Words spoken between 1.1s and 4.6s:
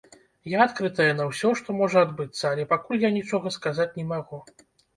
на ўсё, што можа адбыцца, але пакуль я нічога сказаць не магу.